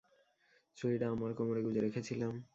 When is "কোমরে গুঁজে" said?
1.33-1.81